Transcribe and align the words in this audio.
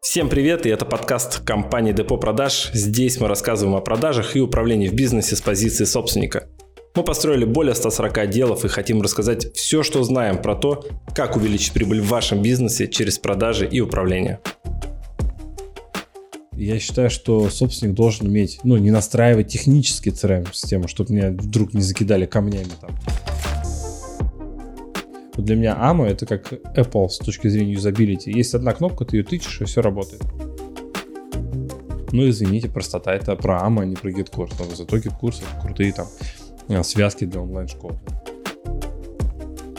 Всем 0.00 0.28
привет, 0.28 0.66
и 0.66 0.68
это 0.68 0.84
подкаст 0.84 1.40
компании 1.40 1.92
Депо 1.92 2.18
Продаж. 2.18 2.70
Здесь 2.74 3.18
мы 3.18 3.28
рассказываем 3.28 3.76
о 3.76 3.80
продажах 3.80 4.36
и 4.36 4.40
управлении 4.40 4.88
в 4.88 4.94
бизнесе 4.94 5.36
с 5.36 5.40
позиции 5.40 5.84
собственника. 5.84 6.48
Мы 6.94 7.02
построили 7.02 7.44
более 7.44 7.74
140 7.74 8.18
отделов 8.18 8.64
и 8.64 8.68
хотим 8.68 9.00
рассказать 9.00 9.54
все, 9.54 9.82
что 9.82 10.02
знаем 10.02 10.42
про 10.42 10.54
то, 10.54 10.84
как 11.14 11.36
увеличить 11.36 11.72
прибыль 11.72 12.02
в 12.02 12.08
вашем 12.08 12.42
бизнесе 12.42 12.88
через 12.88 13.18
продажи 13.18 13.66
и 13.66 13.80
управление. 13.80 14.40
Я 16.52 16.78
считаю, 16.78 17.08
что 17.08 17.48
собственник 17.48 17.94
должен 17.94 18.26
иметь, 18.26 18.60
ну, 18.64 18.76
не 18.76 18.90
настраивать 18.90 19.48
технически 19.48 20.10
CRM-систему, 20.10 20.88
чтобы 20.88 21.14
меня 21.14 21.30
вдруг 21.30 21.72
не 21.72 21.80
закидали 21.80 22.26
камнями 22.26 22.72
там. 22.80 22.90
Вот 25.34 25.46
для 25.46 25.56
меня 25.56 25.78
AMA 25.80 26.06
это 26.06 26.26
как 26.26 26.52
Apple 26.52 27.08
с 27.08 27.18
точки 27.18 27.48
зрения 27.48 27.72
юзабилити. 27.72 28.30
Есть 28.30 28.54
одна 28.54 28.72
кнопка, 28.72 29.04
ты 29.04 29.16
ее 29.16 29.24
тычешь, 29.24 29.60
и 29.62 29.64
все 29.64 29.80
работает. 29.80 30.22
Ну, 32.12 32.28
извините, 32.28 32.68
простота 32.68 33.14
это 33.14 33.34
про 33.36 33.60
AMA, 33.60 33.82
а 33.82 33.84
не 33.86 33.96
про 33.96 34.10
GitKurs. 34.10 34.52
Но 34.58 34.74
зато 34.74 34.96
GitKurs 34.98 35.42
это 35.42 35.62
крутые 35.62 35.94
там 35.94 36.06
э, 36.68 36.82
связки 36.82 37.24
для 37.24 37.40
онлайн-школ. 37.40 37.92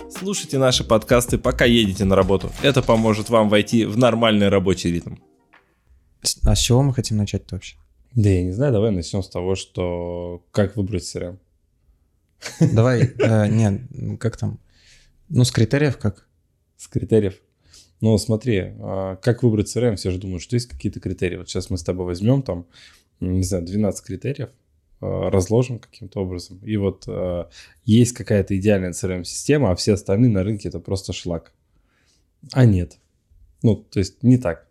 Слушайте 0.10 0.58
наши 0.58 0.84
подкасты, 0.84 1.38
пока 1.38 1.66
едете 1.66 2.06
на 2.06 2.16
работу. 2.16 2.52
Это 2.64 2.82
поможет 2.82 3.30
вам 3.30 3.50
войти 3.50 3.86
в 3.86 3.98
нормальный 3.98 4.50
рабочий 4.50 4.92
ритм. 4.92 5.16
А 6.46 6.56
с 6.56 6.60
чего 6.60 6.82
мы 6.82 6.94
хотим 6.94 7.18
начать 7.18 7.52
вообще? 7.52 7.76
Да 8.16 8.30
я 8.30 8.44
не 8.44 8.52
знаю, 8.52 8.74
давай 8.74 8.92
начнем 8.92 9.22
с 9.22 9.30
того, 9.30 9.56
что 9.56 10.44
как 10.52 10.76
выбрать 10.76 11.04
CRM. 11.04 11.38
Давай, 12.60 13.02
э, 13.20 13.48
нет, 13.48 13.82
как 14.20 14.38
там, 14.38 14.60
ну, 15.30 15.44
с 15.44 15.52
критериев 15.52 15.98
как? 15.98 16.28
С 16.78 16.88
критериев. 16.88 17.42
Ну, 18.02 18.18
смотри, 18.18 18.74
а, 18.80 19.16
как 19.16 19.44
выбрать 19.44 19.74
CRM, 19.74 19.96
все 19.96 20.12
же 20.12 20.18
думают, 20.18 20.44
что 20.44 20.56
есть 20.56 20.68
какие-то 20.68 21.00
критерии. 21.00 21.38
Вот 21.38 21.50
сейчас 21.50 21.70
мы 21.70 21.78
с 21.78 21.84
тобой 21.84 22.06
возьмем 22.06 22.42
там, 22.42 22.66
не 23.20 23.44
знаю, 23.44 23.66
12 23.66 24.06
критериев, 24.06 24.50
а, 25.00 25.30
разложим 25.30 25.80
каким-то 25.80 26.20
образом. 26.20 26.60
И 26.64 26.76
вот 26.76 27.06
а, 27.08 27.50
есть 27.86 28.12
какая-то 28.12 28.58
идеальная 28.58 28.92
CRM-система, 28.92 29.72
а 29.72 29.76
все 29.76 29.94
остальные 29.94 30.32
на 30.32 30.44
рынке 30.44 30.68
это 30.68 30.80
просто 30.80 31.14
шлак. 31.14 31.54
А 32.52 32.66
нет. 32.66 32.98
Ну, 33.62 33.78
то 33.78 34.00
есть 34.00 34.22
не 34.22 34.38
так. 34.38 34.68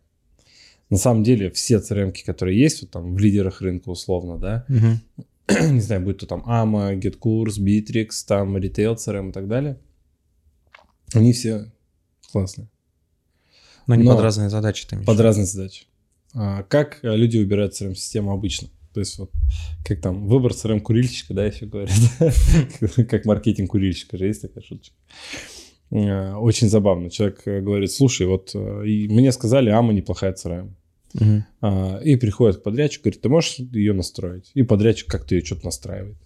На 0.90 0.98
самом 0.98 1.22
деле 1.22 1.50
все 1.50 1.76
CRM, 1.76 2.12
которые 2.26 2.60
есть, 2.60 2.82
вот 2.82 2.90
там 2.90 3.14
в 3.14 3.18
лидерах 3.18 3.62
рынка 3.62 3.88
условно, 3.88 4.36
да, 4.36 4.66
угу. 4.68 5.64
не 5.72 5.80
знаю, 5.80 6.02
будь 6.02 6.18
то 6.18 6.26
там 6.26 6.44
AMA, 6.46 7.00
GetCourse, 7.00 7.58
Bittrex, 7.58 8.08
там 8.28 8.58
Retail 8.58 8.96
CRM 8.96 9.30
и 9.30 9.32
так 9.32 9.48
далее– 9.48 9.78
они 11.14 11.32
все 11.32 11.72
классные. 12.30 12.68
Но 13.86 13.94
не 13.94 14.04
Но 14.04 14.14
под 14.14 14.22
разные 14.22 14.50
задачи 14.50 14.86
ты 14.88 14.96
Под 14.98 15.20
разные 15.20 15.46
задачи. 15.46 15.86
А 16.34 16.62
как 16.62 17.00
люди 17.02 17.38
выбирают 17.38 17.74
CRM-систему 17.74 18.32
обычно? 18.32 18.68
То 18.94 19.00
есть 19.00 19.18
вот 19.18 19.30
как 19.84 20.00
там 20.00 20.26
выбор 20.26 20.52
CRM-курильщика, 20.52 21.34
да, 21.34 21.46
еще 21.46 21.66
говорят. 21.66 21.94
как 23.08 23.24
маркетинг 23.24 23.70
курильщика 23.70 24.18
же 24.18 24.26
есть 24.26 24.42
такая 24.42 24.62
шуточка. 24.62 24.96
А, 25.90 26.38
очень 26.38 26.68
забавно. 26.68 27.10
Человек 27.10 27.42
говорит, 27.44 27.90
слушай, 27.90 28.26
вот 28.26 28.52
э, 28.54 28.58
мне 28.58 29.32
сказали, 29.32 29.70
АМА 29.70 29.92
неплохая 29.92 30.34
CRM. 30.34 30.74
Угу. 31.14 31.98
И 32.04 32.16
приходит 32.16 32.60
к 32.60 32.62
подрядчику, 32.62 33.04
говорит, 33.04 33.20
ты 33.20 33.28
можешь 33.28 33.58
ее 33.58 33.92
настроить? 33.92 34.50
И 34.54 34.62
подрядчик 34.62 35.08
как-то 35.08 35.34
ее 35.34 35.44
что-то 35.44 35.66
настраивает. 35.66 36.16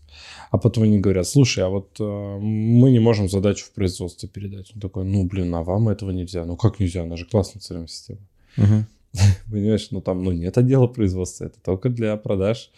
А 0.51 0.59
потом 0.59 0.85
они 0.85 0.99
говорят, 0.99 1.27
слушай, 1.27 1.65
а 1.65 1.69
вот 1.69 1.97
э, 1.99 2.39
мы 2.41 2.91
не 2.91 2.99
можем 2.99 3.29
задачу 3.29 3.67
в 3.67 3.73
производство 3.73 4.29
передать. 4.29 4.73
Он 4.75 4.81
такой, 4.81 5.05
ну, 5.05 5.25
блин, 5.25 5.55
а 5.55 5.63
вам 5.63 5.89
этого 5.89 6.11
нельзя. 6.11 6.45
Ну, 6.45 6.57
как 6.57 6.81
нельзя? 6.81 7.03
Она 7.03 7.17
же 7.17 7.25
классная 7.27 7.61
CRM-система. 7.61 8.21
Угу. 8.57 8.85
Понимаешь, 9.51 9.89
ну 9.91 10.01
там, 10.01 10.23
ну, 10.23 10.33
нет 10.33 10.57
отдела 10.59 10.87
производства, 10.87 11.45
это 11.45 11.61
только 11.61 11.89
для 11.89 12.17
продаж. 12.17 12.71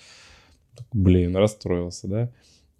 Блин, 0.92 1.36
расстроился, 1.36 2.08
да? 2.08 2.30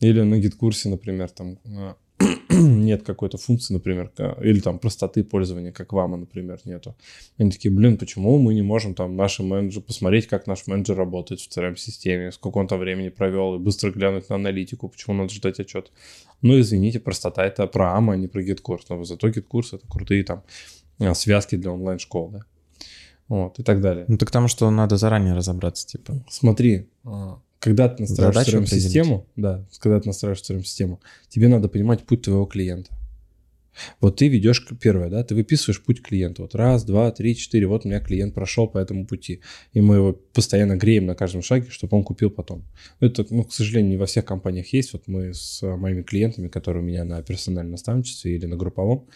Или 0.01 0.23
на 0.23 0.39
гид-курсе, 0.39 0.89
например, 0.89 1.29
там 1.31 1.59
э, 1.65 1.95
нет 2.51 3.03
какой-то 3.03 3.39
функции, 3.39 3.75
например, 3.75 4.11
или 4.43 4.61
там 4.61 4.79
простоты 4.79 5.25
пользования, 5.25 5.73
как 5.73 5.93
вам, 5.93 6.19
например, 6.21 6.59
нету. 6.65 6.97
Они 7.39 7.51
такие, 7.51 7.73
блин, 7.73 7.97
почему 7.99 8.39
мы 8.39 8.55
не 8.55 8.63
можем 8.63 8.95
там 8.95 9.17
наши 9.17 9.43
менеджеры 9.43 9.85
посмотреть, 9.85 10.27
как 10.27 10.47
наш 10.47 10.67
менеджер 10.67 10.97
работает 10.97 11.41
в 11.41 11.49
CRM-системе, 11.49 12.33
сколько 12.33 12.59
он 12.59 12.67
там 12.67 12.79
времени 12.79 13.09
провел, 13.09 13.55
и 13.55 13.59
быстро 13.59 13.91
глянуть 13.91 14.29
на 14.29 14.37
аналитику, 14.37 14.89
почему 14.89 15.17
надо 15.17 15.33
ждать 15.33 15.61
отчет. 15.61 15.93
Ну, 16.43 16.59
извините, 16.59 17.01
простота 17.01 17.45
это 17.45 17.67
про 17.67 17.97
AMA, 17.99 18.13
а 18.13 18.17
не 18.17 18.29
про 18.29 18.43
GitKurs, 18.43 18.83
но 18.89 19.05
зато 19.05 19.29
GitKurs 19.29 19.77
это 19.77 19.87
крутые 19.89 20.25
там 20.25 20.45
а, 20.99 21.15
связки 21.15 21.57
для 21.57 21.73
онлайн-школ, 21.73 22.31
да. 22.31 22.41
Вот, 23.29 23.59
и 23.59 23.63
так 23.63 23.81
далее. 23.83 24.07
Ну, 24.09 24.17
так 24.17 24.29
потому 24.29 24.49
что 24.49 24.71
надо 24.71 24.97
заранее 24.97 25.35
разобраться, 25.35 25.87
типа. 25.87 26.25
Смотри, 26.31 26.89
а, 27.05 27.41
когда 27.59 27.89
ты 27.89 28.03
настраиваешь 28.03 28.49
CRM-систему, 28.49 29.27
да, 29.37 29.67
когда 29.81 30.01
ты 30.01 30.09
настраиваешь 30.09 30.43
CRM-систему, 30.43 31.01
тебе 31.29 31.49
надо 31.49 31.69
понимать 31.69 32.05
путь 32.05 32.23
твоего 32.23 32.47
клиента. 32.47 32.91
Вот 34.01 34.17
ты 34.17 34.29
ведешь 34.29 34.67
первое, 34.81 35.09
да, 35.09 35.23
ты 35.23 35.35
выписываешь 35.35 35.83
путь 35.83 36.03
клиента. 36.03 36.43
Вот 36.43 36.55
раз, 36.55 36.85
два, 36.85 37.11
три, 37.11 37.37
четыре, 37.37 37.67
вот 37.67 37.85
у 37.85 37.89
меня 37.89 38.01
клиент 38.01 38.35
прошел 38.35 38.67
по 38.67 38.79
этому 38.79 39.07
пути. 39.07 39.41
И 39.73 39.81
мы 39.81 39.97
его 39.97 40.13
постоянно 40.13 40.77
греем 40.77 41.07
на 41.07 41.15
каждом 41.15 41.43
шаге, 41.43 41.71
чтобы 41.71 41.97
он 41.97 42.05
купил 42.05 42.31
потом. 42.31 42.65
Это, 43.01 43.25
ну, 43.31 43.45
к 43.45 43.53
сожалению, 43.53 43.93
не 43.93 43.97
во 43.97 44.07
всех 44.07 44.25
компаниях 44.25 44.73
есть. 44.73 44.93
Вот 44.93 45.07
мы 45.07 45.33
с 45.33 45.63
моими 45.63 46.03
клиентами, 46.03 46.49
которые 46.49 46.83
у 46.83 46.87
меня 46.87 47.05
на 47.05 47.23
персональном 47.23 47.73
наставничестве 47.73 48.35
или 48.35 48.47
на 48.47 48.57
групповом, 48.57 49.07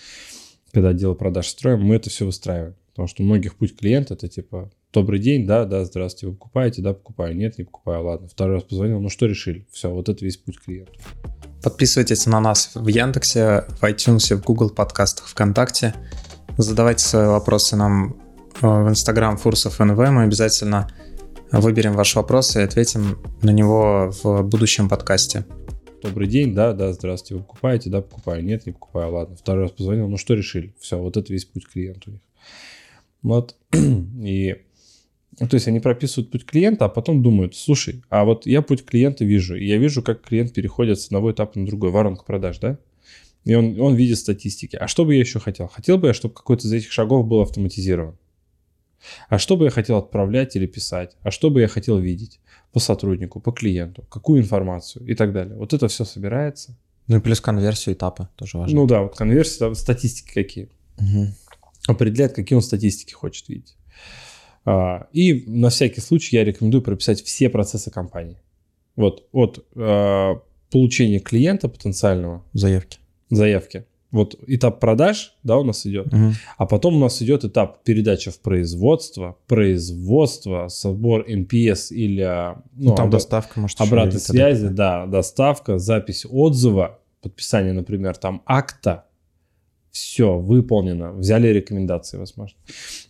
когда 0.72 0.90
отдел 0.90 1.14
продаж 1.14 1.48
строим, 1.48 1.82
мы 1.82 1.96
это 1.96 2.10
все 2.10 2.24
выстраиваем. 2.24 2.76
Потому 2.90 3.08
что 3.08 3.22
у 3.22 3.26
многих 3.26 3.56
путь 3.56 3.76
клиента 3.76 4.14
это 4.14 4.28
типа 4.28 4.70
добрый 4.92 5.18
день, 5.18 5.46
да, 5.46 5.64
да, 5.64 5.84
здравствуйте, 5.84 6.26
вы 6.26 6.32
покупаете, 6.34 6.82
да, 6.82 6.92
покупаю, 6.92 7.34
нет, 7.34 7.58
не 7.58 7.64
покупаю, 7.64 8.04
ладно. 8.04 8.28
Второй 8.28 8.56
раз 8.56 8.64
позвонил, 8.64 9.00
ну 9.00 9.08
что 9.08 9.26
решили? 9.26 9.66
Все, 9.70 9.90
вот 9.90 10.08
это 10.08 10.24
весь 10.24 10.36
путь 10.36 10.60
клиента. 10.60 10.92
Подписывайтесь 11.62 12.26
на 12.26 12.40
нас 12.40 12.72
в 12.74 12.86
Яндексе, 12.88 13.64
в 13.68 13.82
iTunes, 13.84 14.34
в 14.34 14.44
Google 14.44 14.70
подкастах, 14.70 15.28
ВКонтакте. 15.28 15.94
Задавайте 16.58 17.04
свои 17.04 17.26
вопросы 17.26 17.76
нам 17.76 18.16
э, 18.60 18.66
в 18.66 18.88
Instagram 18.90 19.38
Фурсов 19.38 19.78
НВ. 19.78 19.96
Мы 19.96 20.24
обязательно 20.24 20.88
выберем 21.50 21.94
ваш 21.94 22.14
вопрос 22.14 22.56
и 22.56 22.60
ответим 22.60 23.18
на 23.42 23.50
него 23.50 24.12
в 24.22 24.42
будущем 24.42 24.88
подкасте. 24.88 25.46
Добрый 26.02 26.26
день, 26.26 26.52
да, 26.52 26.72
да, 26.72 26.92
здравствуйте, 26.92 27.36
вы 27.36 27.42
покупаете, 27.42 27.88
да, 27.88 28.02
покупаю, 28.02 28.44
нет, 28.44 28.66
не 28.66 28.72
покупаю, 28.72 29.12
ладно. 29.12 29.36
Второй 29.36 29.64
раз 29.64 29.72
позвонил, 29.72 30.08
ну 30.08 30.16
что 30.16 30.34
решили? 30.34 30.74
Все, 30.80 30.98
вот 30.98 31.16
это 31.16 31.32
весь 31.32 31.44
путь 31.44 31.68
клиента 31.68 32.02
у 32.08 32.10
них. 32.10 32.20
Вот, 33.22 33.54
и 33.72 34.56
ну, 35.40 35.48
то 35.48 35.54
есть 35.54 35.66
они 35.66 35.80
прописывают 35.80 36.30
путь 36.30 36.44
клиента, 36.44 36.84
а 36.84 36.88
потом 36.88 37.22
думают, 37.22 37.56
слушай, 37.56 38.02
а 38.10 38.24
вот 38.24 38.46
я 38.46 38.60
путь 38.62 38.84
клиента 38.84 39.24
вижу, 39.24 39.56
и 39.56 39.66
я 39.66 39.78
вижу, 39.78 40.02
как 40.02 40.22
клиент 40.22 40.52
переходит 40.52 41.00
с 41.00 41.06
одного 41.06 41.32
этапа 41.32 41.58
на 41.58 41.66
другой, 41.66 41.90
воронка 41.90 42.24
продаж, 42.24 42.58
да? 42.58 42.78
И 43.44 43.54
он, 43.54 43.80
он 43.80 43.94
видит 43.94 44.18
статистики. 44.18 44.76
А 44.76 44.86
что 44.86 45.04
бы 45.04 45.14
я 45.14 45.20
еще 45.20 45.40
хотел? 45.40 45.66
Хотел 45.66 45.98
бы 45.98 46.08
я, 46.08 46.14
чтобы 46.14 46.34
какой-то 46.34 46.66
из 46.66 46.72
этих 46.72 46.92
шагов 46.92 47.26
был 47.26 47.40
автоматизирован. 47.40 48.16
А 49.28 49.38
что 49.38 49.56
бы 49.56 49.64
я 49.64 49.70
хотел 49.70 49.96
отправлять 49.96 50.54
или 50.54 50.66
писать? 50.66 51.16
А 51.22 51.32
что 51.32 51.50
бы 51.50 51.60
я 51.60 51.66
хотел 51.66 51.98
видеть 51.98 52.38
по 52.72 52.78
сотруднику, 52.78 53.40
по 53.40 53.50
клиенту? 53.50 54.02
Какую 54.08 54.40
информацию 54.40 55.04
и 55.06 55.14
так 55.14 55.32
далее. 55.32 55.56
Вот 55.56 55.72
это 55.72 55.88
все 55.88 56.04
собирается. 56.04 56.76
Ну 57.08 57.16
и 57.16 57.20
плюс 57.20 57.40
конверсию 57.40 57.96
этапа 57.96 58.30
тоже 58.36 58.58
важно. 58.58 58.76
Ну 58.76 58.86
да, 58.86 59.02
вот 59.02 59.16
конверсия, 59.16 59.74
статистики 59.74 60.32
какие. 60.32 60.68
Угу. 60.98 61.26
Определяет, 61.88 62.32
какие 62.34 62.54
он 62.56 62.62
статистики 62.62 63.12
хочет 63.12 63.48
видеть. 63.48 63.76
А, 64.64 65.06
и 65.12 65.44
на 65.46 65.70
всякий 65.70 66.00
случай 66.00 66.36
я 66.36 66.44
рекомендую 66.44 66.82
прописать 66.82 67.22
все 67.22 67.48
процессы 67.48 67.90
компании. 67.90 68.38
Вот 68.96 69.26
от 69.32 69.64
а, 69.76 70.40
получения 70.70 71.18
клиента 71.18 71.68
потенциального. 71.68 72.44
Заявки. 72.52 72.98
Заявки. 73.30 73.84
Вот 74.12 74.38
этап 74.46 74.78
продаж, 74.78 75.34
да, 75.42 75.56
у 75.56 75.64
нас 75.64 75.86
идет. 75.86 76.08
Угу. 76.08 76.32
А 76.58 76.66
потом 76.66 76.96
у 76.96 76.98
нас 76.98 77.22
идет 77.22 77.44
этап 77.44 77.82
передачи 77.82 78.30
в 78.30 78.40
производство, 78.40 79.38
производство, 79.46 80.68
собор 80.68 81.24
NPS 81.26 81.88
или... 81.94 82.54
Ну, 82.74 82.90
ну 82.90 82.94
там 82.94 83.06
об... 83.06 83.12
доставка, 83.12 83.58
может, 83.58 83.80
Обратной 83.80 84.20
связи, 84.20 84.68
да, 84.68 85.06
доставка, 85.06 85.78
запись 85.78 86.26
отзыва, 86.28 86.98
подписание, 87.22 87.72
например, 87.72 88.14
там 88.16 88.42
акта, 88.44 89.06
все 89.92 90.38
выполнено, 90.38 91.12
взяли 91.12 91.48
рекомендации, 91.48 92.16
возможно. 92.16 92.58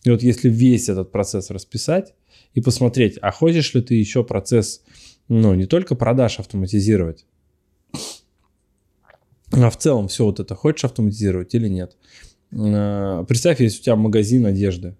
И 0.02 0.10
вот 0.10 0.22
если 0.22 0.50
весь 0.50 0.88
этот 0.88 1.12
процесс 1.12 1.50
расписать 1.50 2.14
и 2.54 2.60
посмотреть, 2.60 3.18
а 3.22 3.30
хочешь 3.30 3.72
ли 3.72 3.80
ты 3.80 3.94
еще 3.94 4.24
процесс, 4.24 4.82
ну, 5.28 5.54
не 5.54 5.66
только 5.66 5.94
продаж 5.94 6.40
автоматизировать, 6.40 7.24
а 9.52 9.70
в 9.70 9.78
целом 9.78 10.08
все 10.08 10.24
вот 10.24 10.40
это 10.40 10.54
хочешь 10.54 10.84
автоматизировать 10.84 11.54
или 11.54 11.68
нет. 11.68 11.96
А, 12.52 13.24
представь, 13.24 13.60
если 13.60 13.80
у 13.80 13.82
тебя 13.82 13.96
магазин 13.96 14.44
одежды. 14.44 14.96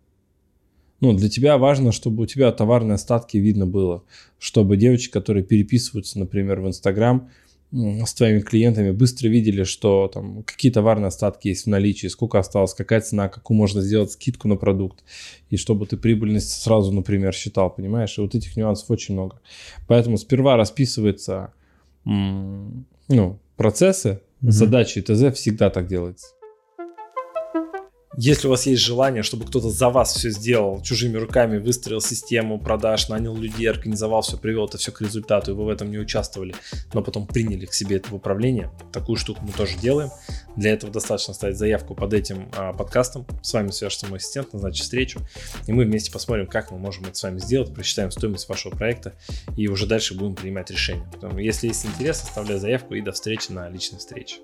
Ну, 1.01 1.15
для 1.15 1.29
тебя 1.29 1.59
важно, 1.59 1.91
чтобы 1.91 2.23
у 2.23 2.27
тебя 2.27 2.53
товарные 2.53 2.95
остатки 2.95 3.37
видно 3.37 3.67
было, 3.67 4.05
чтобы 4.39 4.77
девочки, 4.77 5.11
которые 5.11 5.43
переписываются, 5.43 6.21
например, 6.21 6.61
в 6.61 6.69
Инстаграм, 6.69 7.29
с 7.73 8.13
твоими 8.15 8.41
клиентами, 8.41 8.91
быстро 8.91 9.29
видели, 9.29 9.65
что 9.65 10.11
там 10.13 10.43
какие 10.43 10.71
товарные 10.71 11.09
остатки 11.09 11.49
есть 11.49 11.65
в 11.65 11.69
наличии, 11.69 12.07
сколько 12.09 12.39
осталось, 12.39 12.75
какая 12.75 13.01
цена, 13.01 13.29
какую 13.29 13.57
можно 13.57 13.81
сделать 13.81 14.13
скидку 14.13 14.47
на 14.47 14.57
продукт, 14.57 15.03
и 15.49 15.57
чтобы 15.57 15.87
ты 15.87 15.97
прибыльность 15.97 16.63
сразу, 16.63 16.93
например, 16.93 17.33
считал, 17.33 17.71
понимаешь? 17.71 18.19
И 18.19 18.21
вот 18.21 18.35
этих 18.35 18.57
нюансов 18.57 18.91
очень 18.91 19.15
много. 19.15 19.41
Поэтому 19.87 20.19
сперва 20.19 20.57
расписывается 20.57 21.53
ну, 22.05 23.39
процессы, 23.57 24.21
mm 24.43 24.51
задачи 24.51 25.01
ТЗ 25.01 25.33
всегда 25.35 25.71
так 25.71 25.87
делается. 25.87 26.27
Если 28.17 28.47
у 28.47 28.51
вас 28.51 28.67
есть 28.67 28.83
желание, 28.83 29.23
чтобы 29.23 29.47
кто-то 29.47 29.71
за 29.71 29.89
вас 29.89 30.15
все 30.15 30.29
сделал, 30.31 30.83
чужими 30.83 31.17
руками 31.17 31.57
выстроил 31.57 32.03
систему 32.03 32.59
продаж, 32.59 33.09
нанял 33.09 33.35
людей, 33.35 33.71
организовал 33.71 34.21
все, 34.21 34.37
привел 34.37 34.67
это 34.67 34.77
все 34.77 34.93
к 34.93 35.01
результату, 35.01 35.53
и 35.53 35.55
вы 35.55 35.65
в 35.65 35.69
этом 35.71 35.91
не 35.91 35.99
участвовали, 35.99 36.55
но 36.93 37.03
потом 37.03 37.27
приняли 37.27 37.65
к 37.65 37.73
себе 37.73 37.97
это 37.97 38.11
в 38.11 38.15
управление, 38.15 38.71
такую 38.93 39.17
штуку 39.17 39.41
мы 39.43 39.53
тоже 39.53 39.79
делаем. 39.79 40.11
Для 40.57 40.73
этого 40.73 40.93
достаточно 40.93 41.33
оставить 41.33 41.57
заявку 41.57 41.95
под 41.95 42.13
этим 42.13 42.51
а, 42.55 42.75
подкастом. 42.75 43.27
С 43.43 43.55
вами 43.55 43.71
свяжется 43.71 44.07
мой 44.07 44.19
ассистент, 44.19 44.53
назначит 44.53 44.83
встречу, 44.85 45.21
и 45.67 45.73
мы 45.73 45.85
вместе 45.85 46.13
посмотрим, 46.13 46.47
как 46.47 46.71
мы 46.71 46.79
можем 46.79 47.05
это 47.05 47.15
с 47.15 47.23
вами 47.23 47.39
сделать, 47.39 47.73
просчитаем 47.73 48.11
стоимость 48.11 48.47
вашего 48.47 48.77
проекта, 48.77 49.15
и 49.57 49.69
уже 49.69 49.87
дальше 49.87 50.15
будем 50.15 50.35
принимать 50.35 50.71
решения. 50.71 51.09
Поэтому, 51.13 51.39
если 51.39 51.69
есть 51.69 51.87
интерес, 51.87 52.23
оставляй 52.23 52.59
заявку 52.59 52.93
и 52.93 53.01
до 53.01 53.13
встречи 53.13 53.51
на 53.51 53.71
личной 53.71 54.01
встрече. 54.01 54.37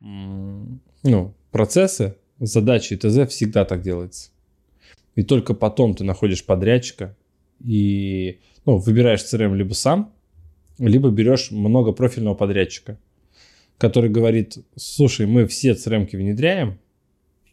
Ну, 0.00 1.34
процессы 1.50 2.16
задачи 2.38 2.96
ТЗ 2.96 3.28
всегда 3.28 3.64
так 3.64 3.82
делается. 3.82 4.30
И 5.14 5.22
только 5.22 5.54
потом 5.54 5.94
ты 5.94 6.04
находишь 6.04 6.44
подрядчика 6.44 7.16
и 7.64 8.40
ну, 8.66 8.78
выбираешь 8.78 9.20
CRM 9.20 9.54
либо 9.54 9.74
сам, 9.74 10.12
либо 10.78 11.10
берешь 11.10 11.50
многопрофильного 11.50 12.34
подрядчика, 12.34 12.98
который 13.78 14.10
говорит, 14.10 14.58
слушай, 14.76 15.26
мы 15.26 15.46
все 15.46 15.72
CRM 15.72 16.08
внедряем, 16.10 16.78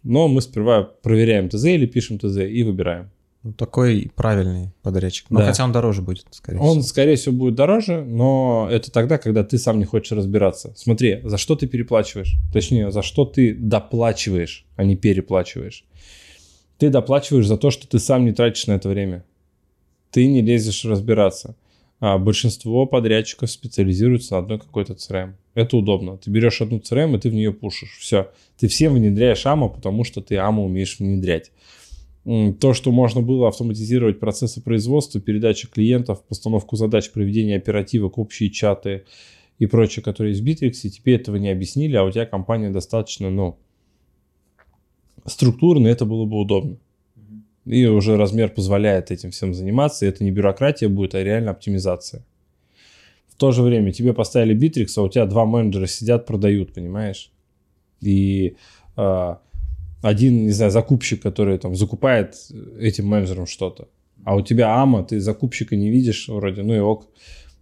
но 0.04 0.28
мы 0.28 0.42
сперва 0.42 0.83
проверяем 0.83 1.50
ТЗ 1.50 1.66
или 1.66 1.86
пишем 1.86 2.18
ТЗ 2.18 2.38
и 2.38 2.63
выбираем. 2.63 3.12
Ну, 3.43 3.53
такой 3.53 4.11
правильный 4.15 4.69
подрядчик. 4.83 5.25
Но 5.31 5.39
да. 5.39 5.47
хотя 5.47 5.63
он 5.63 5.71
дороже 5.71 6.03
будет, 6.03 6.25
скорее 6.29 6.59
он, 6.59 6.63
всего. 6.63 6.75
Он, 6.75 6.83
скорее 6.83 7.15
всего, 7.15 7.35
будет 7.35 7.55
дороже, 7.55 8.03
но 8.03 8.67
это 8.69 8.91
тогда, 8.91 9.17
когда 9.17 9.43
ты 9.43 9.57
сам 9.57 9.79
не 9.79 9.85
хочешь 9.85 10.11
разбираться. 10.11 10.73
Смотри, 10.75 11.21
за 11.23 11.39
что 11.39 11.55
ты 11.55 11.65
переплачиваешь? 11.65 12.35
Точнее, 12.53 12.91
за 12.91 13.01
что 13.01 13.25
ты 13.25 13.55
доплачиваешь, 13.55 14.65
а 14.75 14.83
не 14.83 14.95
переплачиваешь. 14.95 15.85
Ты 16.77 16.89
доплачиваешь 16.89 17.47
за 17.47 17.57
то, 17.57 17.71
что 17.71 17.88
ты 17.88 17.97
сам 17.97 18.25
не 18.25 18.31
тратишь 18.31 18.67
на 18.67 18.73
это 18.73 18.89
время. 18.89 19.25
Ты 20.11 20.27
не 20.27 20.41
лезешь 20.41 20.85
разбираться. 20.85 21.55
А 21.99 22.19
большинство 22.19 22.85
подрядчиков 22.85 23.49
специализируются 23.49 24.33
на 24.33 24.39
одной 24.39 24.59
какой-то 24.59 24.94
CRM. 24.94 25.33
Это 25.55 25.77
удобно. 25.77 26.17
Ты 26.17 26.29
берешь 26.29 26.61
одну 26.61 26.77
CRM, 26.77 27.15
и 27.15 27.19
ты 27.19 27.29
в 27.29 27.33
нее 27.33 27.53
пушишь. 27.53 27.97
Все. 27.99 28.29
Ты 28.57 28.67
всем 28.67 28.94
внедряешь 28.94 29.45
AMA, 29.45 29.73
потому 29.73 30.03
что 30.03 30.21
ты 30.21 30.35
AMA 30.35 30.59
умеешь 30.59 30.99
внедрять 30.99 31.51
то, 32.23 32.73
что 32.73 32.91
можно 32.91 33.21
было 33.21 33.47
автоматизировать 33.47 34.19
процессы 34.19 34.62
производства, 34.62 35.19
передачи 35.19 35.68
клиентов, 35.68 36.23
постановку 36.23 36.75
задач, 36.75 37.09
проведение 37.12 37.57
оперативок, 37.57 38.18
общие 38.19 38.51
чаты 38.51 39.06
и 39.57 39.65
прочее, 39.65 40.03
которые 40.03 40.33
есть 40.33 40.44
в 40.44 40.45
Bittrex, 40.45 40.73
и 40.83 40.91
тебе 40.91 41.15
этого 41.15 41.38
не 41.38 41.50
объяснили, 41.50 41.95
а 41.95 42.03
у 42.03 42.12
тебя 42.12 42.25
компания 42.25 42.69
достаточно, 42.69 43.29
ну, 43.29 43.57
структурно, 45.25 45.88
это 45.88 46.06
было 46.06 46.25
бы 46.25 46.39
удобно. 46.39 46.77
И 47.65 47.85
уже 47.85 48.18
размер 48.18 48.50
позволяет 48.50 49.12
этим 49.12 49.31
всем 49.31 49.53
заниматься, 49.53 50.06
и 50.06 50.09
это 50.09 50.23
не 50.23 50.31
бюрократия 50.31 50.88
будет, 50.88 51.15
а 51.15 51.23
реально 51.23 51.51
оптимизация. 51.51 52.25
В 53.27 53.35
то 53.35 53.51
же 53.51 53.63
время 53.63 53.91
тебе 53.91 54.13
поставили 54.13 54.56
Bittrex, 54.56 54.94
а 54.97 55.01
у 55.01 55.09
тебя 55.09 55.25
два 55.25 55.45
менеджера 55.45 55.88
сидят, 55.88 56.27
продают, 56.27 56.73
понимаешь? 56.73 57.31
И 58.00 58.56
э, 58.97 59.35
один, 60.01 60.45
не 60.45 60.51
знаю, 60.51 60.71
закупщик, 60.71 61.21
который 61.21 61.57
там 61.57 61.75
закупает 61.75 62.36
этим 62.80 63.07
менеджерам 63.07 63.45
что-то. 63.45 63.88
А 64.24 64.36
у 64.36 64.42
тебя 64.42 64.75
amo, 64.75 65.03
ты 65.03 65.19
закупщика 65.19 65.75
не 65.75 65.89
видишь 65.89 66.27
вроде, 66.27 66.63
ну 66.63 66.74
и 66.74 66.80
ок. 66.80 67.07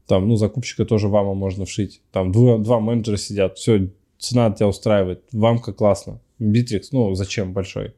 Там, 0.08 0.28
ну, 0.28 0.36
закупщика 0.36 0.86
тоже 0.86 1.08
в 1.08 1.16
amo 1.16 1.34
можно 1.34 1.66
вшить. 1.66 2.02
Там 2.12 2.32
два, 2.32 2.58
два 2.58 2.80
менеджера 2.80 3.18
сидят, 3.18 3.58
все, 3.58 3.90
цена 4.18 4.52
тебя 4.52 4.68
устраивает, 4.68 5.24
в 5.32 5.42
amo 5.42 5.74
классно. 5.74 6.20
Битрикс, 6.40 6.92
ну, 6.92 7.14
зачем 7.16 7.54
большой? 7.54 7.94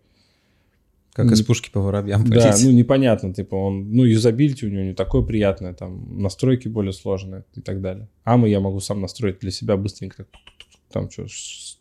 Как 1.14 1.30
из 1.32 1.42
пушки 1.44 1.70
по 1.70 1.82
воробьям 1.82 2.26
Да, 2.26 2.56
ну 2.64 2.72
непонятно, 2.72 3.34
типа 3.34 3.56
он, 3.56 3.92
ну 3.92 4.06
юзабилити 4.06 4.66
у 4.66 4.70
него 4.70 4.84
не 4.84 4.94
такое 4.94 5.24
приятное, 5.24 5.74
там 5.74 6.22
настройки 6.22 6.70
более 6.70 6.94
сложные 6.94 7.44
и 7.54 7.60
так 7.60 7.82
далее. 7.82 8.08
amo 8.24 8.48
я 8.48 8.62
могу 8.62 8.80
сам 8.80 9.02
настроить 9.02 9.40
для 9.40 9.52
себя 9.52 9.76
быстренько, 9.76 10.26
там 10.92 11.10
что, 11.10 11.26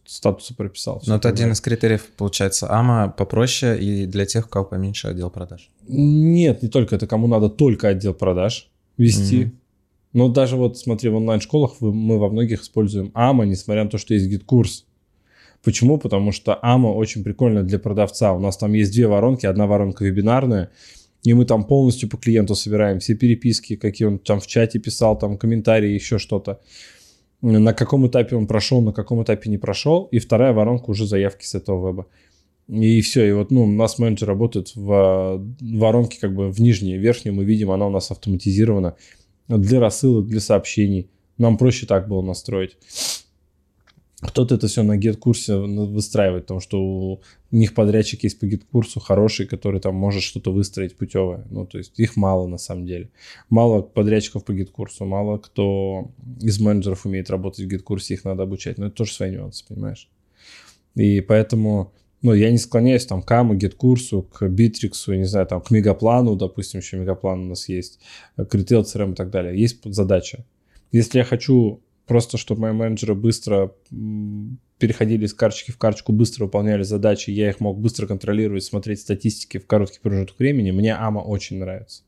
статуса 0.06 0.54
прописал. 0.54 1.02
Но 1.06 1.16
это 1.16 1.28
один 1.28 1.52
из 1.52 1.60
критериев, 1.60 2.06
получается, 2.16 2.70
amo 2.70 3.14
попроще 3.16 3.80
и 3.80 4.06
для 4.06 4.26
тех, 4.26 4.46
у 4.46 4.48
кого 4.48 4.64
поменьше 4.64 5.08
отдел 5.08 5.30
продаж. 5.30 5.70
Нет, 5.86 6.62
не 6.62 6.68
только 6.68 6.96
это, 6.96 7.06
кому 7.06 7.26
надо 7.26 7.48
только 7.48 7.88
отдел 7.88 8.14
продаж 8.14 8.68
вести. 8.96 9.44
Mm-hmm. 9.44 9.50
Но 10.12 10.28
даже 10.28 10.56
вот 10.56 10.78
смотри, 10.78 11.10
в 11.10 11.16
онлайн-школах 11.16 11.80
мы 11.80 12.18
во 12.18 12.28
многих 12.28 12.62
используем 12.62 13.10
amo, 13.14 13.46
несмотря 13.46 13.84
на 13.84 13.90
то, 13.90 13.98
что 13.98 14.14
есть 14.14 14.26
GetCourse. 14.26 14.86
Почему? 15.62 15.98
Потому 15.98 16.32
что 16.32 16.58
amo 16.60 16.92
очень 16.92 17.22
прикольно 17.22 17.62
для 17.62 17.78
продавца. 17.78 18.32
У 18.32 18.40
нас 18.40 18.56
там 18.56 18.72
есть 18.72 18.92
две 18.92 19.06
воронки. 19.06 19.46
Одна 19.46 19.66
воронка 19.66 20.04
вебинарная, 20.04 20.70
и 21.22 21.34
мы 21.34 21.44
там 21.44 21.64
полностью 21.64 22.08
по 22.08 22.16
клиенту 22.16 22.54
собираем 22.54 22.98
все 22.98 23.14
переписки, 23.14 23.76
какие 23.76 24.08
он 24.08 24.18
там 24.18 24.40
в 24.40 24.46
чате 24.46 24.78
писал, 24.78 25.18
там 25.18 25.36
комментарии, 25.36 25.90
еще 25.90 26.18
что-то 26.18 26.60
на 27.42 27.72
каком 27.72 28.06
этапе 28.06 28.36
он 28.36 28.46
прошел, 28.46 28.80
на 28.82 28.92
каком 28.92 29.22
этапе 29.22 29.50
не 29.50 29.58
прошел, 29.58 30.04
и 30.10 30.18
вторая 30.18 30.52
воронка 30.52 30.90
уже 30.90 31.06
заявки 31.06 31.44
с 31.44 31.54
этого 31.54 31.88
веба. 31.88 32.06
И 32.68 33.00
все, 33.00 33.28
и 33.28 33.32
вот 33.32 33.50
ну, 33.50 33.64
у 33.64 33.66
нас 33.66 33.98
менеджер 33.98 34.28
работает 34.28 34.76
в 34.76 35.44
воронке 35.60 36.18
как 36.20 36.34
бы 36.34 36.50
в 36.50 36.60
нижней, 36.60 36.98
верхней, 36.98 37.32
мы 37.32 37.44
видим, 37.44 37.70
она 37.70 37.86
у 37.86 37.90
нас 37.90 38.10
автоматизирована 38.10 38.96
для 39.48 39.80
рассылок, 39.80 40.26
для 40.26 40.40
сообщений. 40.40 41.10
Нам 41.36 41.58
проще 41.58 41.86
так 41.86 42.06
было 42.06 42.22
настроить 42.22 42.76
кто-то 44.20 44.54
это 44.54 44.66
все 44.66 44.82
на 44.82 44.98
GetCourse-е 44.98 45.56
выстраивает, 45.56 46.44
потому 46.44 46.60
что 46.60 46.78
у 46.80 47.20
них 47.50 47.74
подрядчик 47.74 48.22
есть 48.22 48.38
по 48.38 48.46
GetCourse-у 48.46 49.00
хороший, 49.00 49.46
который 49.46 49.80
там 49.80 49.94
может 49.94 50.22
что-то 50.22 50.52
выстроить 50.52 50.96
путевое. 50.96 51.46
Ну, 51.50 51.66
то 51.66 51.78
есть 51.78 51.98
их 51.98 52.16
мало 52.16 52.46
на 52.46 52.58
самом 52.58 52.86
деле. 52.86 53.10
Мало 53.48 53.80
подрядчиков 53.80 54.44
по 54.44 54.52
GetCourse-у, 54.52 55.06
мало 55.06 55.38
кто 55.38 56.10
из 56.40 56.60
менеджеров 56.60 57.06
умеет 57.06 57.30
работать 57.30 57.64
в 57.64 57.68
GetCourse-е, 57.68 58.14
их 58.14 58.24
надо 58.24 58.42
обучать. 58.42 58.76
Но 58.76 58.86
это 58.86 58.96
тоже 58.96 59.12
свои 59.12 59.30
нюансы, 59.30 59.64
понимаешь? 59.66 60.08
И 60.96 61.22
поэтому, 61.22 61.94
ну, 62.20 62.34
я 62.34 62.50
не 62.50 62.58
склоняюсь 62.58 63.06
там 63.06 63.22
к 63.22 63.30
amo, 63.32 63.54
GetCourse-у, 63.54 64.22
к 64.22 64.46
Битриксу, 64.48 65.14
не 65.14 65.24
знаю, 65.24 65.46
там, 65.46 65.62
к 65.62 65.70
Мегаплану, 65.70 66.36
допустим, 66.36 66.80
еще 66.80 66.98
Мегаплан 66.98 67.40
у 67.40 67.48
нас 67.48 67.70
есть, 67.70 68.00
к 68.36 68.54
Retail 68.54 68.82
CRM 68.82 69.12
и 69.12 69.14
так 69.14 69.30
далее. 69.30 69.58
Есть 69.58 69.78
задача. 69.84 70.44
Если 70.92 71.18
я 71.18 71.24
хочу 71.24 71.80
просто 72.10 72.38
чтобы 72.38 72.62
мои 72.62 72.72
менеджеры 72.72 73.14
быстро 73.14 73.72
переходили 74.78 75.26
из 75.26 75.32
карточки 75.32 75.70
в 75.70 75.78
карточку, 75.78 76.12
быстро 76.12 76.46
выполняли 76.46 76.82
задачи, 76.82 77.30
я 77.30 77.50
их 77.50 77.60
мог 77.60 77.78
быстро 77.78 78.08
контролировать, 78.08 78.64
смотреть 78.64 78.98
статистики 78.98 79.58
в 79.58 79.68
короткий 79.68 80.00
промежуток 80.00 80.36
времени, 80.40 80.72
мне 80.72 80.90
amo 80.90 81.20
очень 81.20 81.58
нравится. 81.58 82.02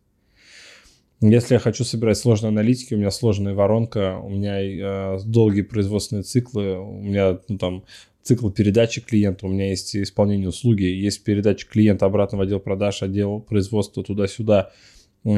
Если 1.20 1.54
я 1.54 1.60
хочу 1.60 1.84
собирать 1.84 2.18
сложные 2.18 2.48
аналитики, 2.48 2.94
у 2.94 2.96
меня 2.96 3.12
сложная 3.12 3.54
воронка, 3.54 4.18
у 4.18 4.28
меня 4.28 4.60
э, 4.60 5.18
долгие 5.24 5.62
производственные 5.62 6.24
циклы, 6.24 6.80
у 6.80 7.00
меня 7.00 7.38
ну, 7.46 7.58
там 7.58 7.84
цикл 8.24 8.50
передачи 8.50 9.00
клиента, 9.00 9.46
у 9.46 9.50
меня 9.50 9.68
есть 9.68 9.94
исполнение 9.94 10.48
услуги, 10.48 10.82
есть 10.82 11.22
передача 11.22 11.68
клиента 11.68 12.06
обратно 12.06 12.38
в 12.38 12.40
отдел 12.40 12.58
продаж, 12.58 13.04
отдел 13.04 13.38
производства 13.38 14.02
туда-сюда, 14.02 14.72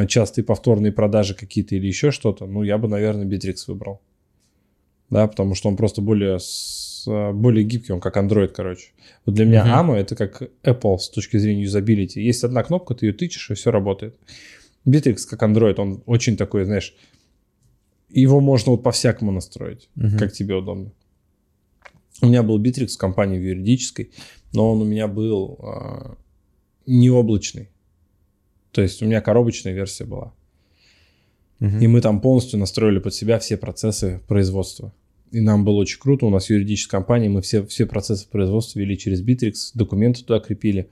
частые 0.09 0.43
повторные 0.43 0.91
продажи 0.91 1.35
какие-то 1.35 1.75
или 1.77 1.87
еще 1.87 2.11
что-то, 2.11 2.47
ну, 2.47 2.63
я 2.63 2.79
бы, 2.79 2.89
наверное, 2.89 3.27
Bittrex 3.27 3.57
выбрал 3.67 4.01
да, 5.15 5.29
потому 5.29 5.55
что 5.55 5.69
он 5.69 5.77
просто 5.77 6.03
более, 6.03 6.41
более 7.07 7.65
гибкий, 7.65 7.93
он 7.93 8.01
как 8.01 8.17
Android, 8.17 8.49
короче. 8.49 8.89
Вот 9.25 9.37
для 9.37 9.45
меня 9.45 9.65
uh-huh. 9.65 9.87
AMA 9.87 9.95
это 9.95 10.17
как 10.17 10.43
Apple 10.65 10.99
с 10.99 11.09
точки 11.09 11.37
зрения 11.37 11.63
юзабилити. 11.63 12.21
Есть 12.21 12.43
одна 12.43 12.65
кнопка, 12.65 12.97
ты 12.97 13.07
ее 13.07 13.13
тычешь, 13.13 13.49
и 13.49 13.55
все 13.55 13.71
работает. 13.71 14.19
Bittrex 14.85 15.19
как 15.31 15.45
Android, 15.45 15.77
он 15.77 16.03
очень 16.07 16.37
такой, 16.37 16.65
знаешь, 16.65 16.97
его 18.11 18.41
можно 18.41 18.73
вот 18.73 18.83
по-всякому 18.83 19.31
настроить, 19.31 19.89
uh-huh. 19.97 20.19
как 20.19 20.33
тебе 20.33 20.57
удобно. 20.57 20.91
У 22.21 22.27
меня 22.27 22.43
был 22.43 22.61
Bittrex 22.61 22.89
в 22.89 22.99
компании 22.99 23.39
в 23.39 23.43
юридической, 23.43 24.11
но 24.53 24.73
он 24.73 24.83
у 24.83 24.85
меня 24.85 25.07
был 25.07 25.61
э, 25.63 26.15
не 26.87 27.09
облачный. 27.09 27.69
То 28.73 28.83
есть 28.83 29.01
у 29.01 29.07
меня 29.07 29.21
коробочная 29.21 29.75
версия 29.75 30.07
была. 30.07 30.35
Угу. 31.61 31.77
И 31.81 31.87
мы 31.87 32.01
там 32.01 32.21
полностью 32.21 32.59
настроили 32.59 32.99
под 32.99 33.15
себя 33.15 33.39
все 33.39 33.57
процессы 33.57 34.21
производства. 34.27 34.93
И 35.35 35.41
нам 35.41 35.65
было 35.65 35.75
очень 35.75 35.99
круто. 35.99 36.27
У 36.27 36.31
нас 36.31 36.49
юридическая 36.49 37.01
компания, 37.01 37.29
мы 37.29 37.43
все, 37.43 37.67
все 37.67 37.87
процессы 37.87 38.29
производства 38.29 38.79
вели 38.79 38.97
через 38.97 39.21
Bittrex, 39.21 39.73
документы 39.75 40.23
туда 40.23 40.39
крепили. 40.39 40.89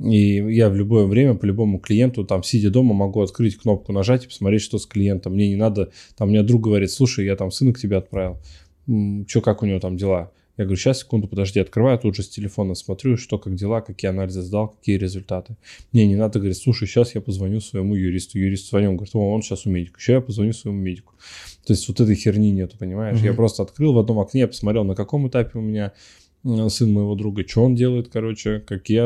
И 0.00 0.38
я 0.54 0.68
в 0.68 0.74
любое 0.74 1.06
время 1.06 1.34
по 1.34 1.44
любому 1.44 1.78
клиенту, 1.78 2.24
там, 2.24 2.42
сидя 2.42 2.68
дома, 2.70 2.94
могу 2.94 3.22
открыть 3.22 3.56
кнопку, 3.56 3.92
нажать 3.92 4.24
и 4.24 4.26
посмотреть, 4.26 4.62
что 4.62 4.78
с 4.78 4.86
клиентом. 4.86 5.34
Мне 5.34 5.48
не 5.48 5.56
надо, 5.56 5.92
там, 6.16 6.28
у 6.28 6.30
меня 6.32 6.42
друг 6.42 6.62
говорит, 6.62 6.90
слушай, 6.90 7.24
я 7.24 7.36
там 7.36 7.52
сына 7.52 7.72
к 7.72 7.78
тебе 7.78 7.96
отправил, 7.96 8.38
что, 9.28 9.40
как 9.40 9.62
у 9.62 9.66
него 9.66 9.78
там 9.78 9.96
дела? 9.96 10.32
Я 10.56 10.64
говорю, 10.64 10.76
сейчас, 10.76 11.00
секунду, 11.00 11.28
подожди, 11.28 11.60
открываю, 11.60 11.98
тут 11.98 12.16
же 12.16 12.22
с 12.22 12.28
телефона 12.28 12.74
смотрю, 12.74 13.16
что, 13.16 13.38
как 13.38 13.54
дела, 13.54 13.82
какие 13.82 14.08
анализы 14.08 14.40
сдал, 14.42 14.68
какие 14.68 14.96
результаты. 14.96 15.56
Мне 15.92 16.06
не 16.06 16.16
надо 16.16 16.38
говорить, 16.38 16.56
слушай, 16.56 16.88
сейчас 16.88 17.14
я 17.14 17.20
позвоню 17.20 17.60
своему 17.60 17.94
юристу. 17.94 18.38
Юрист 18.38 18.70
звоню, 18.70 18.90
он 18.90 18.96
говорит, 18.96 19.14
о, 19.14 19.32
он 19.34 19.42
сейчас 19.42 19.66
у 19.66 19.70
медика. 19.70 19.98
Еще 19.98 20.12
я 20.12 20.20
позвоню 20.20 20.52
своему 20.52 20.80
медику. 20.80 21.14
То 21.66 21.72
есть 21.72 21.86
вот 21.88 22.00
этой 22.00 22.14
херни 22.14 22.50
нету, 22.52 22.76
понимаешь? 22.78 23.18
Mm-hmm. 23.18 23.26
Я 23.26 23.34
просто 23.34 23.62
открыл 23.62 23.92
в 23.92 23.98
одном 23.98 24.18
окне, 24.18 24.46
посмотрел, 24.46 24.84
на 24.84 24.94
каком 24.94 25.28
этапе 25.28 25.58
у 25.58 25.62
меня 25.62 25.92
сын 26.68 26.92
моего 26.92 27.14
друга, 27.16 27.46
что 27.46 27.64
он 27.64 27.74
делает, 27.74 28.08
короче, 28.08 28.60
какие 28.60 29.00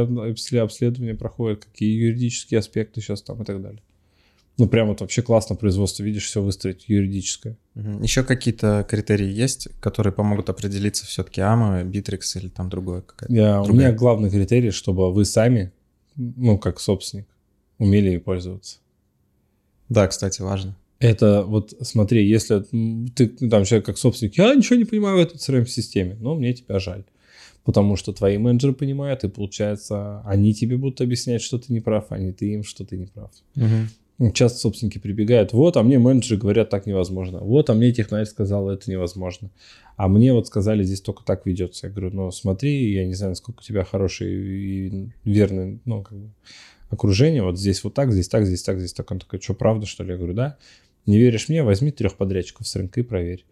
обследования 0.59 1.15
проходят, 1.15 1.65
какие 1.65 1.91
юридические 1.99 2.59
аспекты 2.59 3.01
сейчас 3.01 3.23
там 3.23 3.43
и 3.43 3.45
так 3.45 3.63
далее. 3.63 3.83
Ну, 4.59 4.69
прям 4.69 4.89
вот 4.89 5.01
вообще 5.01 5.23
классно 5.23 5.57
производство, 5.57 6.03
видишь, 6.03 6.27
все 6.27 6.43
выстроить 6.43 6.85
юридическое. 6.87 7.57
Еще 7.75 8.23
какие-то 8.25 8.87
критерии 8.89 9.29
есть, 9.29 9.69
которые 9.81 10.13
помогут 10.13 10.51
определиться 10.51 11.07
все-таки 11.07 11.41
amo, 11.41 11.85
Битрикс 11.85 12.37
или 12.37 12.49
там 12.49 12.69
другое 12.69 13.01
какое-то? 13.01 13.33
Я, 13.33 13.63
у 13.63 13.73
меня 13.73 13.93
главный 13.93 14.31
критерий, 14.31 14.71
чтобы 14.71 15.13
вы 15.13 15.25
сами, 15.25 15.73
ну, 16.17 16.59
как 16.59 16.79
собственник, 16.79 17.27
умели 17.79 18.19
пользоваться. 18.19 18.79
Да, 19.89 20.07
кстати, 20.07 20.43
важно. 20.43 20.77
Это 20.99 21.43
вот 21.43 21.73
смотри, 21.81 22.29
если 22.29 22.61
ты 23.15 23.29
там 23.29 23.65
человек 23.65 23.87
как 23.87 23.97
собственник, 23.97 24.37
я 24.37 24.55
ничего 24.55 24.77
не 24.77 24.85
понимаю 24.85 25.17
в 25.17 25.21
этой 25.21 25.39
CRM-системе, 25.39 26.19
но 26.21 26.35
мне 26.35 26.53
тебя 26.53 26.79
жаль 26.79 27.05
потому 27.65 27.97
что 27.97 28.13
твои 28.13 28.39
менеджеры 28.39 28.73
понимают, 28.73 29.25
и 29.25 29.29
получается, 29.29 30.23
они 30.23 30.55
тебе 30.55 30.77
будут 30.77 31.01
объяснять, 31.01 31.43
что 31.43 31.59
ты 31.59 31.73
не 31.73 31.81
прав, 31.81 32.07
а 32.11 32.19
не 32.19 32.33
ты 32.33 32.53
им, 32.55 32.65
что 32.65 32.85
ты 32.85 32.97
не 32.97 33.07
прав. 33.07 33.31
Угу. 33.57 33.67
Часто 34.35 34.59
собственники 34.59 34.99
прибегают, 34.99 35.55
вот, 35.55 35.79
а 35.79 35.83
мне 35.83 35.99
менеджеры 35.99 36.39
говорят, 36.39 36.69
так 36.69 36.85
невозможно. 36.85 37.39
Вот, 37.39 37.71
а 37.71 37.75
мне 37.75 37.91
технарь 37.91 38.27
сказал, 38.27 38.69
это 38.69 38.91
невозможно. 38.91 39.51
А 39.97 40.09
мне 40.09 40.35
вот 40.35 40.47
сказали, 40.47 40.83
здесь 40.83 41.01
только 41.01 41.25
так 41.25 41.47
ведется. 41.47 41.87
Я 41.87 41.93
говорю, 41.93 42.11
ну 42.15 42.31
смотри, 42.31 42.93
я 42.93 43.07
не 43.07 43.15
знаю, 43.15 43.31
насколько 43.31 43.61
у 43.61 43.63
тебя 43.63 43.83
хороший 43.83 44.31
и 44.31 45.09
верный, 45.25 45.81
ну, 45.87 46.03
как 46.03 46.19
бы, 46.19 46.31
окружение. 46.91 47.43
Вот 47.43 47.59
здесь 47.59 47.83
вот 47.83 47.95
так, 47.95 48.13
здесь 48.13 48.29
так, 48.29 48.45
здесь 48.45 48.63
так, 48.63 48.79
здесь 48.79 48.93
так. 48.93 49.11
Он 49.11 49.21
такой, 49.21 49.41
что, 49.41 49.55
правда, 49.55 49.87
что 49.87 50.05
ли? 50.05 50.11
Я 50.11 50.19
говорю, 50.19 50.35
да. 50.35 50.59
Не 51.07 51.19
веришь 51.19 51.49
мне, 51.49 51.63
возьми 51.63 51.91
трех 51.91 52.17
подрядчиков 52.17 52.69
с 52.69 52.77
рынка 52.77 53.01
и 53.01 53.03
проверь 53.03 53.47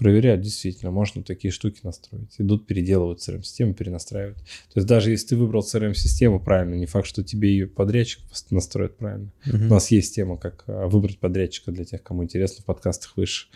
проверяют, 0.00 0.40
действительно, 0.40 0.90
можно 0.90 1.22
такие 1.22 1.52
штуки 1.52 1.80
настроить. 1.82 2.34
Идут, 2.38 2.66
переделывают 2.66 3.20
CRM-систему, 3.20 3.74
перенастраивают. 3.74 4.38
То 4.38 4.76
есть 4.76 4.88
даже 4.88 5.10
если 5.10 5.28
ты 5.28 5.36
выбрал 5.36 5.60
CRM-систему 5.60 6.40
правильно, 6.40 6.74
не 6.74 6.86
факт, 6.86 7.06
что 7.06 7.22
тебе 7.22 7.50
ее 7.50 7.66
подрядчик 7.66 8.22
настроит 8.50 8.96
правильно. 8.96 9.30
Uh-huh. 9.46 9.66
У 9.66 9.68
нас 9.68 9.90
есть 9.90 10.14
тема, 10.14 10.38
как 10.38 10.64
а, 10.66 10.88
выбрать 10.88 11.18
подрядчика 11.18 11.70
для 11.70 11.84
тех, 11.84 12.02
кому 12.02 12.24
интересно, 12.24 12.62
в 12.62 12.64
подкастах 12.64 13.16
выше. 13.16 13.48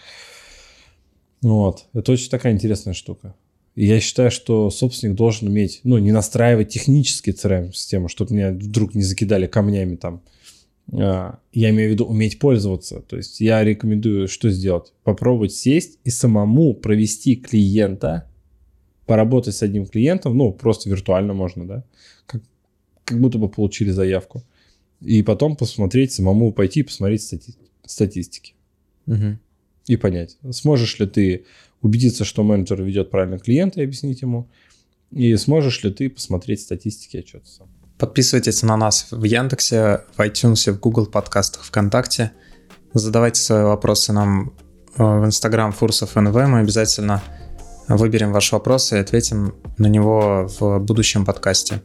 Вот. 1.41 1.87
Это 1.95 2.13
очень 2.13 2.31
такая 2.31 2.53
интересная 2.53 2.95
штука. 2.95 3.35
И 3.75 3.87
я 3.87 3.99
считаю, 3.99 4.31
что 4.31 4.69
собственник 4.69 5.17
должен 5.17 5.49
уметь, 5.49 5.81
ну, 5.83 5.97
не 5.97 6.13
настраивать 6.13 6.69
технически 6.69 7.31
CRM-систему, 7.31 8.09
чтобы 8.09 8.35
меня 8.35 8.51
вдруг 8.51 8.95
не 8.95 9.03
закидали 9.03 9.47
камнями 9.47 9.97
там 9.97 10.23
я 10.91 11.41
имею 11.53 11.91
в 11.91 11.93
виду 11.93 12.05
уметь 12.05 12.39
пользоваться. 12.39 13.01
То 13.01 13.17
есть 13.17 13.41
я 13.41 13.65
рекомендую 13.65 14.29
что 14.29 14.51
сделать? 14.51 14.93
Попробовать 15.03 15.53
сесть 15.53 15.99
и 16.05 16.11
самому 16.11 16.75
провести 16.75 17.37
клиента, 17.37 18.31
поработать 19.07 19.55
с 19.55 19.63
одним 19.63 19.87
клиентом, 19.87 20.37
ну, 20.37 20.53
просто 20.53 20.89
виртуально 20.89 21.35
можно, 21.35 21.67
да, 21.67 21.85
как, 22.27 22.43
как 23.05 23.21
будто 23.21 23.39
бы 23.39 23.49
получили 23.49 23.91
заявку. 23.91 24.43
И 25.01 25.23
потом 25.23 25.57
посмотреть, 25.57 26.13
самому 26.13 26.53
пойти 26.53 26.81
и 26.81 26.85
посмотреть 26.85 27.23
стати- 27.23 27.57
статистики. 27.85 28.55
Угу. 29.07 29.39
И 29.89 29.97
понять, 29.97 30.39
сможешь 30.51 30.99
ли 30.99 31.07
ты 31.07 31.45
убедиться, 31.83 32.25
что 32.25 32.43
менеджер 32.43 32.83
ведет 32.83 33.11
правильно 33.11 33.39
клиента 33.39 33.81
и 33.81 33.85
объяснить 33.85 34.23
ему, 34.23 34.49
и 35.11 35.37
сможешь 35.37 35.83
ли 35.85 35.93
ты 35.93 36.09
посмотреть 36.09 36.61
статистики 36.61 37.19
отчета 37.19 37.45
сам. 37.47 37.69
Подписывайтесь 37.99 38.63
на 38.63 38.77
нас 38.77 39.07
в 39.11 39.23
Яндексе, 39.23 40.03
в 40.17 40.21
iTunes, 40.21 40.71
в 40.73 40.81
Google 40.81 41.07
подкастах, 41.07 41.65
ВКонтакте. 41.65 42.33
Задавайте 42.93 43.41
свои 43.41 43.63
вопросы 43.63 44.13
нам 44.13 44.53
э, 44.97 45.03
в 45.03 45.25
Instagram 45.25 45.73
Фурсов 45.73 46.15
НВ. 46.17 46.35
Мы 46.35 46.61
обязательно 46.61 47.23
выберем 47.89 48.33
ваш 48.33 48.53
вопрос 48.53 48.93
и 48.93 48.97
ответим 48.97 49.55
на 49.79 49.87
него 49.87 50.49
в 50.59 50.79
будущем 50.79 51.25
подкасте. 51.25 51.83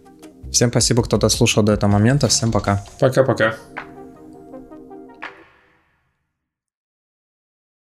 Всем 0.51 0.70
спасибо, 0.70 1.04
кто 1.04 1.18
дослушал 1.18 1.63
до 1.63 1.74
этого 1.74 1.92
момента. 1.92 2.28
Всем 2.28 2.51
пока. 2.51 2.84
Пока-пока. 3.00 3.56